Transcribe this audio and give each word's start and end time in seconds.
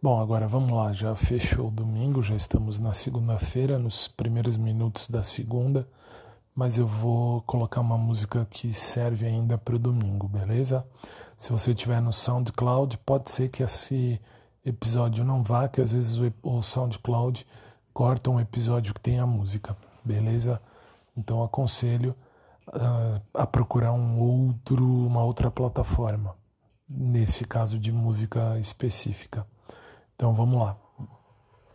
Bom, 0.00 0.20
agora 0.20 0.46
vamos 0.46 0.70
lá, 0.70 0.92
já 0.92 1.16
fechou 1.16 1.66
o 1.66 1.72
domingo, 1.72 2.22
já 2.22 2.36
estamos 2.36 2.78
na 2.78 2.92
segunda-feira, 2.92 3.80
nos 3.80 4.06
primeiros 4.06 4.56
minutos 4.56 5.08
da 5.08 5.24
segunda, 5.24 5.88
mas 6.54 6.78
eu 6.78 6.86
vou 6.86 7.42
colocar 7.42 7.80
uma 7.80 7.98
música 7.98 8.46
que 8.48 8.72
serve 8.72 9.26
ainda 9.26 9.58
para 9.58 9.74
o 9.74 9.78
domingo, 9.78 10.28
beleza? 10.28 10.86
Se 11.36 11.50
você 11.50 11.72
estiver 11.72 12.00
no 12.00 12.12
SoundCloud, 12.12 12.96
pode 12.98 13.28
ser 13.28 13.50
que 13.50 13.60
esse 13.60 14.20
episódio 14.64 15.24
não 15.24 15.42
vá, 15.42 15.66
que 15.66 15.80
às 15.80 15.90
vezes 15.90 16.16
o 16.44 16.62
SoundCloud 16.62 17.44
corta 17.92 18.30
um 18.30 18.38
episódio 18.38 18.94
que 18.94 19.00
tem 19.00 19.18
a 19.18 19.26
música, 19.26 19.76
beleza? 20.04 20.62
Então 21.16 21.42
aconselho 21.42 22.14
uh, 22.68 23.20
a 23.34 23.44
procurar 23.44 23.90
um 23.90 24.20
outro, 24.20 24.84
uma 24.86 25.24
outra 25.24 25.50
plataforma, 25.50 26.36
nesse 26.88 27.44
caso 27.44 27.80
de 27.80 27.90
música 27.90 28.56
específica. 28.60 29.44
Então 30.18 30.34
vamos 30.34 30.58
lá. 30.60 30.76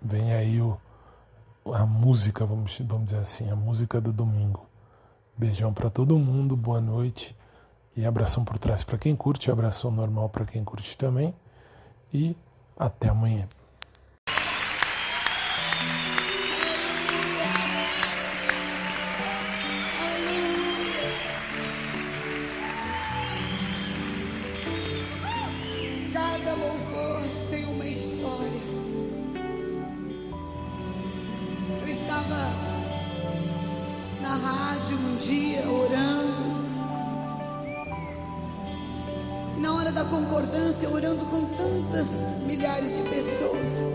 Vem 0.00 0.32
aí 0.32 0.62
o, 0.62 0.78
a 1.74 1.84
música, 1.84 2.46
vamos, 2.46 2.80
vamos 2.80 3.04
dizer 3.04 3.18
assim, 3.18 3.50
a 3.50 3.54
música 3.54 4.00
do 4.00 4.14
domingo. 4.14 4.66
Beijão 5.36 5.74
para 5.74 5.90
todo 5.90 6.18
mundo, 6.18 6.56
boa 6.56 6.80
noite 6.80 7.36
e 7.94 8.06
abração 8.06 8.42
por 8.42 8.58
trás 8.58 8.82
para 8.82 8.96
quem 8.96 9.14
curte, 9.14 9.50
abração 9.50 9.90
normal 9.90 10.30
para 10.30 10.46
quem 10.46 10.64
curte 10.64 10.96
também. 10.96 11.34
E 12.14 12.34
até 12.78 13.10
amanhã. 13.10 13.46
Da 40.00 40.04
concordância, 40.06 40.88
orando 40.88 41.26
com 41.26 41.44
tantas 41.56 42.32
milhares 42.46 42.96
de 42.96 43.02
pessoas, 43.02 43.92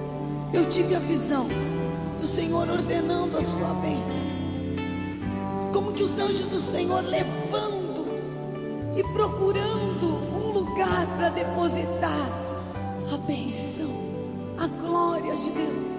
eu 0.53 0.69
tive 0.69 0.93
a 0.93 0.99
visão 0.99 1.47
do 2.21 2.27
Senhor 2.27 2.69
ordenando 2.69 3.35
a 3.35 3.41
sua 3.41 3.73
bênção. 3.81 4.35
Como 5.73 5.93
que 5.93 6.03
os 6.03 6.19
anjos 6.19 6.47
do 6.47 6.59
Senhor 6.59 7.03
levando 7.03 8.05
e 8.95 9.03
procurando 9.13 10.05
um 10.31 10.51
lugar 10.51 11.07
para 11.17 11.29
depositar 11.29 12.29
a 13.11 13.17
bênção, 13.17 13.89
a 14.59 14.67
glória 14.67 15.35
de 15.35 15.49
Deus. 15.49 15.94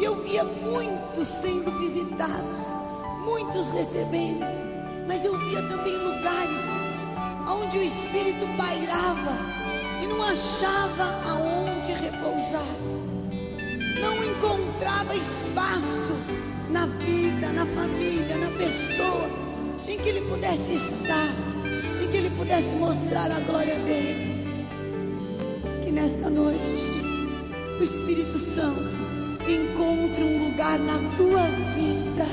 E 0.00 0.04
eu 0.04 0.14
via 0.22 0.42
muitos 0.42 1.28
sendo 1.28 1.70
visitados, 1.78 2.66
muitos 3.22 3.70
recebendo, 3.70 4.46
mas 5.06 5.22
eu 5.22 5.36
via 5.36 5.62
também 5.68 5.94
lugares 5.94 6.64
onde 7.46 7.76
o 7.76 7.82
espírito 7.82 8.46
pairava 8.56 9.36
e 10.02 10.06
não 10.06 10.22
achava 10.22 11.04
aonde 11.28 11.92
repousar, 11.92 12.76
não 14.00 14.24
encontrava 14.24 15.14
espaço 15.14 16.14
na 16.70 16.86
vida, 16.86 17.52
na 17.52 17.66
família, 17.66 18.38
na 18.38 18.50
pessoa 18.56 19.28
em 19.86 19.98
que 19.98 20.08
ele 20.08 20.22
pudesse 20.30 20.76
estar, 20.76 21.28
em 22.02 22.08
que 22.08 22.16
ele 22.16 22.30
pudesse 22.30 22.74
mostrar 22.74 23.30
a 23.30 23.40
glória 23.40 23.78
dele. 23.80 24.46
Que 25.84 25.90
nesta 25.90 26.30
noite 26.30 26.90
o 27.78 27.84
Espírito 27.84 28.38
Santo 28.38 29.10
encontre 29.48 30.22
um 30.22 30.48
lugar 30.48 30.78
na 30.78 30.98
tua 31.16 31.44
vida 31.74 32.26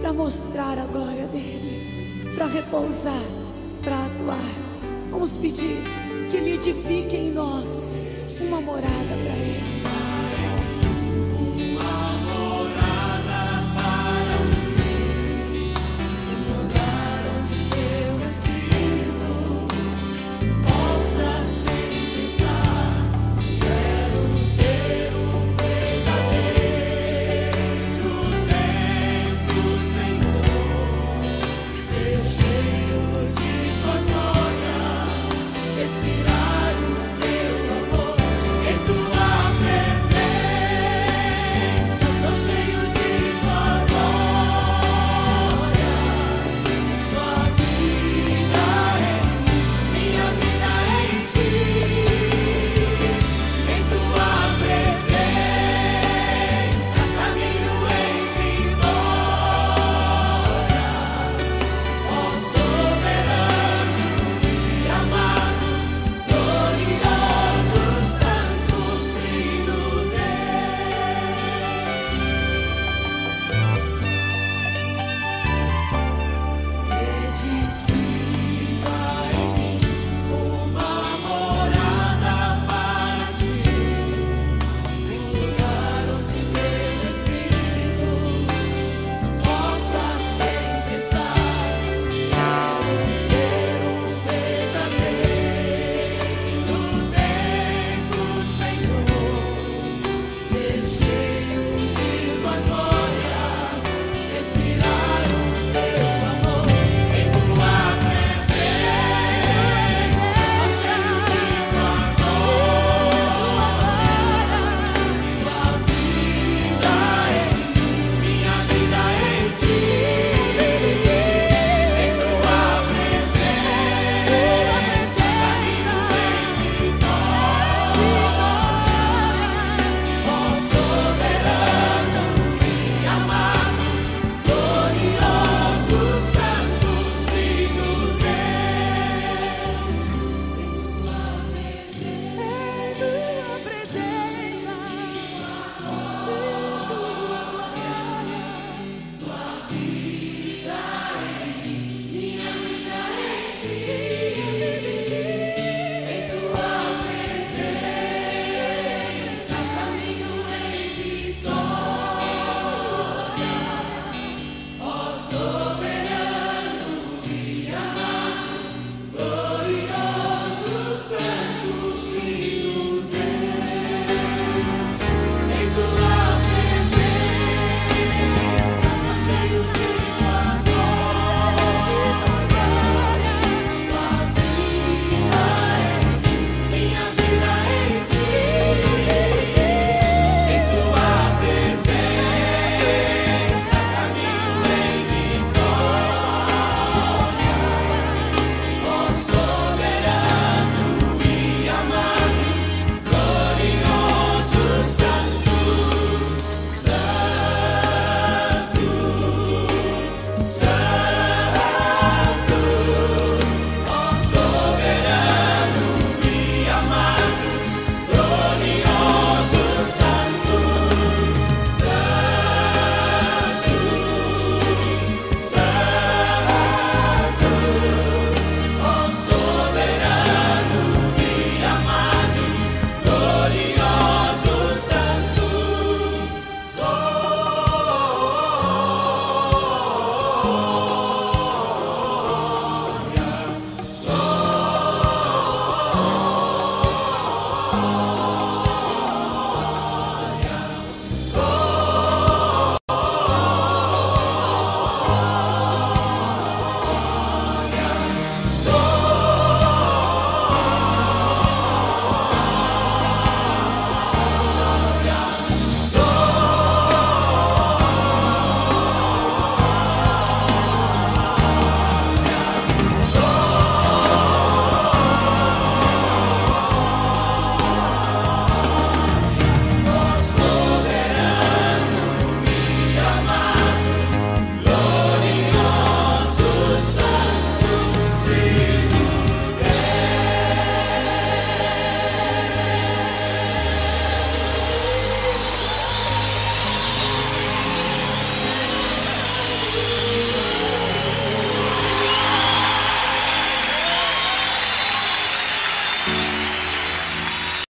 para 0.00 0.12
mostrar 0.12 0.78
a 0.78 0.84
glória 0.86 1.26
dele 1.28 1.64
para 2.34 2.46
repousar, 2.46 3.22
para 3.82 4.06
atuar. 4.06 4.54
Vamos 5.10 5.36
pedir 5.36 5.78
que 6.30 6.36
Ele 6.36 6.54
edifique 6.54 7.16
em 7.16 7.32
nós 7.32 7.94
uma 8.40 8.60
morada 8.60 8.84
para 8.90 9.36
Ele. 9.36 9.53